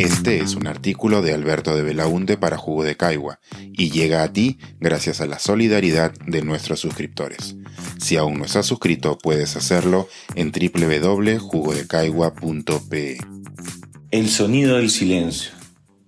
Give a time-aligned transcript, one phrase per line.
[0.00, 4.32] Este es un artículo de Alberto de Belaunte para Jugo de Caigua y llega a
[4.32, 7.56] ti gracias a la solidaridad de nuestros suscriptores.
[7.98, 13.18] Si aún no estás suscrito, puedes hacerlo en www.jugodecaigua.pe.
[14.10, 15.50] El sonido del silencio.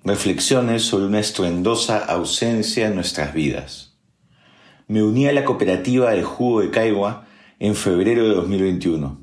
[0.04, 3.98] Reflexiones sobre una estruendosa ausencia en nuestras vidas.
[4.88, 7.26] Me uní a la cooperativa del Jugo de Caigua
[7.58, 9.20] en febrero de 2021.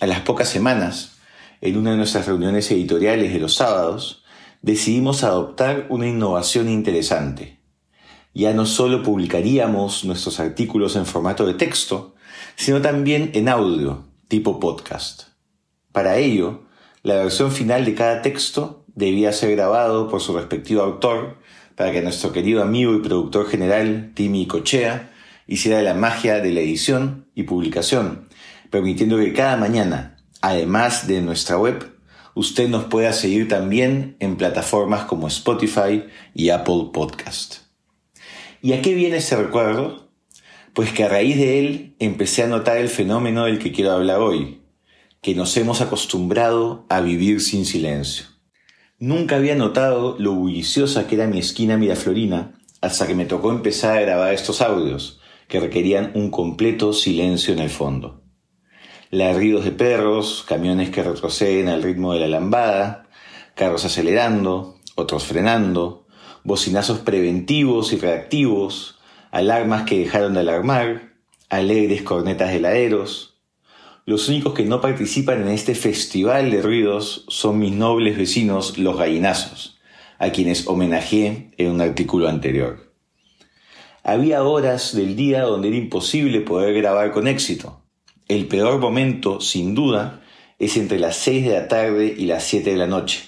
[0.00, 1.15] A las pocas semanas,
[1.60, 4.24] en una de nuestras reuniones editoriales de los sábados,
[4.62, 7.60] decidimos adoptar una innovación interesante.
[8.34, 12.14] Ya no solo publicaríamos nuestros artículos en formato de texto,
[12.56, 15.28] sino también en audio, tipo podcast.
[15.92, 16.64] Para ello,
[17.02, 21.38] la versión final de cada texto debía ser grabado por su respectivo autor
[21.76, 25.12] para que nuestro querido amigo y productor general, Timmy Cochea,
[25.46, 28.28] hiciera la magia de la edición y publicación,
[28.70, 30.15] permitiendo que cada mañana
[30.46, 31.98] Además de nuestra web,
[32.36, 37.62] usted nos pueda seguir también en plataformas como Spotify y Apple Podcast.
[38.62, 40.08] ¿Y a qué viene ese recuerdo?
[40.72, 44.20] Pues que a raíz de él empecé a notar el fenómeno del que quiero hablar
[44.20, 44.62] hoy,
[45.20, 48.26] que nos hemos acostumbrado a vivir sin silencio.
[49.00, 53.98] Nunca había notado lo bulliciosa que era mi esquina Miraflorina hasta que me tocó empezar
[53.98, 58.25] a grabar estos audios, que requerían un completo silencio en el fondo
[59.10, 63.06] ladridos de perros, camiones que retroceden al ritmo de la lambada,
[63.54, 66.06] carros acelerando, otros frenando,
[66.44, 68.98] bocinazos preventivos y reactivos,
[69.30, 71.14] alarmas que dejaron de alarmar,
[71.48, 73.38] alegres cornetas de heladeros.
[74.04, 78.96] Los únicos que no participan en este festival de ruidos son mis nobles vecinos los
[78.96, 79.78] gallinazos,
[80.18, 82.92] a quienes homenajeé en un artículo anterior.
[84.04, 87.82] Había horas del día donde era imposible poder grabar con éxito,
[88.28, 90.20] el peor momento, sin duda,
[90.58, 93.22] es entre las 6 de la tarde y las 7 de la noche,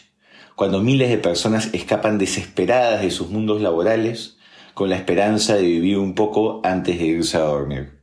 [0.57, 4.39] cuando miles de personas escapan desesperadas de sus mundos laborales
[4.75, 8.01] con la esperanza de vivir un poco antes de irse a dormir.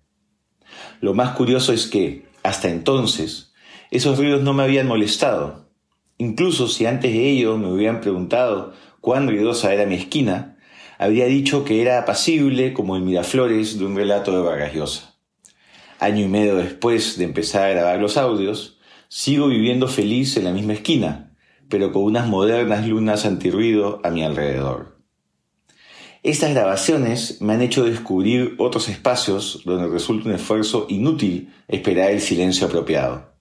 [1.02, 3.54] Lo más curioso es que, hasta entonces,
[3.92, 5.70] esos ruidos no me habían molestado.
[6.18, 10.58] Incluso si antes de ello me hubieran preguntado cuán ruidosa era mi esquina,
[10.98, 15.15] habría dicho que era apacible como el Miraflores de un relato de Vargas Llosa
[16.00, 20.52] año y medio después de empezar a grabar los audios, sigo viviendo feliz en la
[20.52, 21.36] misma esquina,
[21.70, 24.96] pero con unas modernas lunas antirruido a mi alrededor.
[26.24, 32.20] Estas grabaciones me han hecho descubrir otros espacios donde resulta un esfuerzo inútil esperar el
[32.20, 33.36] silencio apropiado.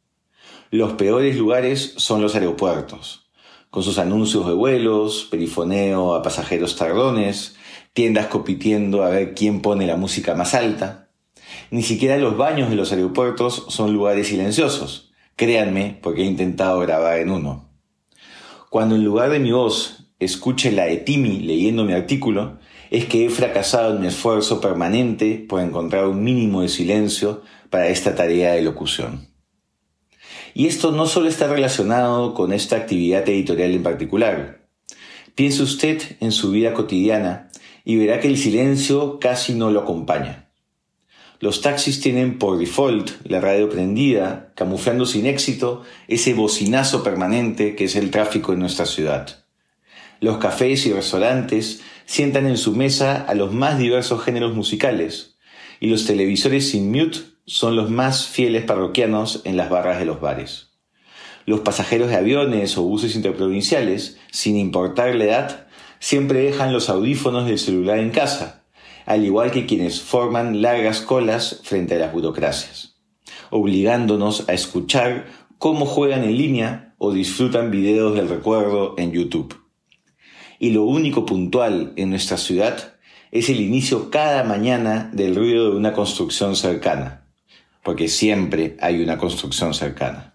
[0.71, 3.31] Los peores lugares son los aeropuertos,
[3.71, 7.57] con sus anuncios de vuelos, perifoneo a pasajeros tardones,
[7.95, 11.04] tiendas compitiendo a ver quién pone la música más alta,
[11.71, 15.13] ni siquiera los baños de los aeropuertos son lugares silenciosos.
[15.37, 17.69] Créanme, porque he intentado grabar en uno.
[18.71, 22.59] Cuando en lugar de mi voz escuche la de Timmy leyendo mi artículo,
[22.91, 27.89] es que he fracasado en mi esfuerzo permanente por encontrar un mínimo de silencio para
[27.89, 29.29] esta tarea de locución.
[30.55, 34.69] Y esto no solo está relacionado con esta actividad editorial en particular.
[35.35, 37.51] Piense usted en su vida cotidiana
[37.85, 40.44] y verá que el silencio casi no lo acompaña.
[41.45, 47.85] Los taxis tienen por default la radio prendida, camuflando sin éxito ese bocinazo permanente que
[47.85, 49.45] es el tráfico en nuestra ciudad.
[50.21, 55.37] Los cafés y restaurantes sientan en su mesa a los más diversos géneros musicales,
[55.81, 60.23] y los televisores sin mute son los más fieles parroquianos en las barras de los
[60.23, 60.71] bares.
[61.45, 65.67] Los pasajeros de aviones o buses interprovinciales, sin importar la edad,
[65.99, 68.64] siempre dejan los audífonos del celular en casa,
[69.07, 72.97] al igual que quienes forman largas colas frente a las burocracias,
[73.51, 75.27] obligándonos a escuchar
[75.59, 79.61] cómo juegan en línea o disfrutan videos del recuerdo en YouTube.
[80.59, 82.95] Y lo único puntual en nuestra ciudad
[83.31, 87.27] es el inicio cada mañana del ruido de una construcción cercana,
[87.83, 90.35] porque siempre hay una construcción cercana.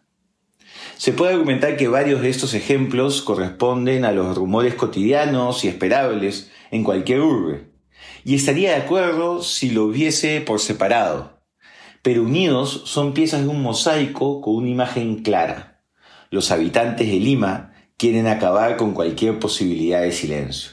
[0.98, 6.52] Se puede argumentar que varios de estos ejemplos corresponden a los rumores cotidianos y esperables
[6.72, 7.69] en cualquier urbe,
[8.24, 11.40] y estaría de acuerdo si lo viese por separado.
[12.02, 15.82] Pero unidos son piezas de un mosaico con una imagen clara.
[16.32, 20.72] Los habitantes de Lima quieren acabar con cualquier posibilidad de silencio.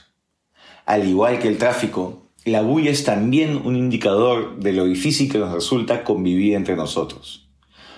[0.85, 5.39] Al igual que el tráfico, la bulla es también un indicador de lo difícil que
[5.39, 7.49] nos resulta convivir entre nosotros.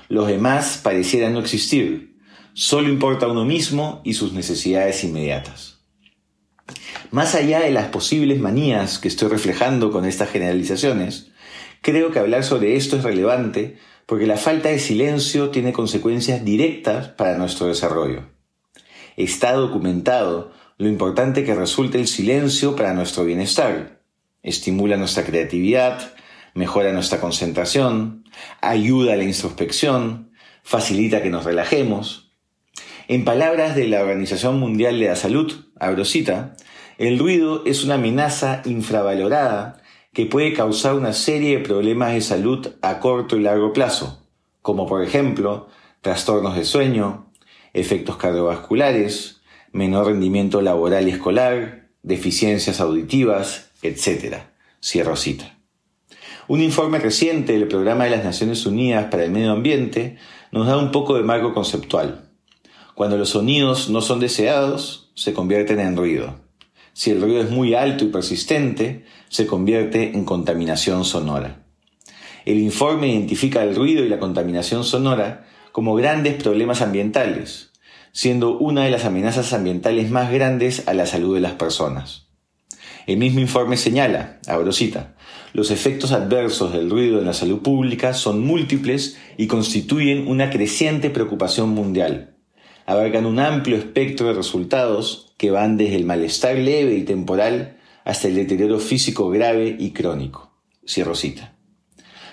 [0.08, 2.16] Los demás parecieran no existir,
[2.54, 5.77] solo importa uno mismo y sus necesidades inmediatas.
[7.10, 11.30] Más allá de las posibles manías que estoy reflejando con estas generalizaciones,
[11.80, 17.08] creo que hablar sobre esto es relevante porque la falta de silencio tiene consecuencias directas
[17.08, 18.22] para nuestro desarrollo.
[19.16, 24.00] está documentado lo importante que resulta el silencio para nuestro bienestar.
[24.42, 26.14] Estimula nuestra creatividad,
[26.54, 28.24] mejora nuestra concentración,
[28.60, 30.30] ayuda a la introspección,
[30.62, 32.27] facilita que nos relajemos.
[33.10, 35.50] En palabras de la Organización Mundial de la Salud,
[35.80, 36.54] Abrosita,
[36.98, 39.80] el ruido es una amenaza infravalorada
[40.12, 44.28] que puede causar una serie de problemas de salud a corto y largo plazo,
[44.60, 45.68] como por ejemplo
[46.02, 47.32] trastornos de sueño,
[47.72, 49.40] efectos cardiovasculares,
[49.72, 54.36] menor rendimiento laboral y escolar, deficiencias auditivas, etc.
[54.84, 55.56] Cierro cita.
[56.46, 60.18] Un informe reciente del Programa de las Naciones Unidas para el Medio Ambiente
[60.52, 62.27] nos da un poco de marco conceptual.
[62.98, 66.40] Cuando los sonidos no son deseados, se convierten en ruido.
[66.94, 71.62] Si el ruido es muy alto y persistente, se convierte en contaminación sonora.
[72.44, 77.70] El informe identifica el ruido y la contaminación sonora como grandes problemas ambientales,
[78.10, 82.26] siendo una de las amenazas ambientales más grandes a la salud de las personas.
[83.06, 85.14] El mismo informe señala, abro cita,
[85.52, 91.10] los efectos adversos del ruido en la salud pública son múltiples y constituyen una creciente
[91.10, 92.34] preocupación mundial.
[92.88, 98.28] Abarcan un amplio espectro de resultados que van desde el malestar leve y temporal hasta
[98.28, 100.54] el deterioro físico grave y crónico.
[100.86, 101.52] Cierro cita.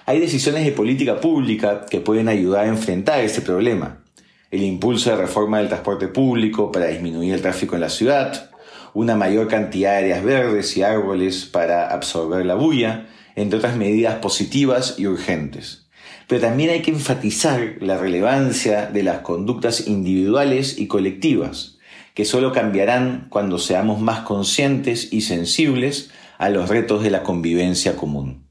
[0.06, 4.06] Hay decisiones de política pública que pueden ayudar a enfrentar este problema.
[4.50, 8.50] El impulso de reforma del transporte público para disminuir el tráfico en la ciudad,
[8.94, 14.20] una mayor cantidad de áreas verdes y árboles para absorber la bulla, entre otras medidas
[14.20, 15.85] positivas y urgentes.
[16.28, 21.78] Pero también hay que enfatizar la relevancia de las conductas individuales y colectivas,
[22.14, 27.96] que solo cambiarán cuando seamos más conscientes y sensibles a los retos de la convivencia
[27.96, 28.48] común.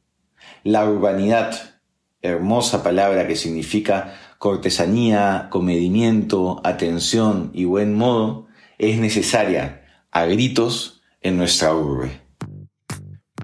[0.62, 1.78] La urbanidad,
[2.22, 8.46] hermosa palabra que significa cortesanía, comedimiento, atención y buen modo,
[8.78, 12.20] es necesaria a gritos en nuestra urbe.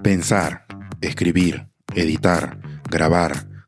[0.01, 0.65] Pensar,
[1.01, 3.50] escribir, editar, grabar,